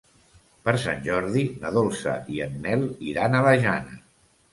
Per 0.67 0.73
Sant 0.83 1.03
Jordi 1.07 1.43
na 1.63 1.71
Dolça 1.75 2.15
i 2.37 2.41
en 2.45 2.57
Nel 2.63 2.87
iran 3.13 3.37
a 3.37 3.43
la 3.49 3.53
Jana. 3.67 3.99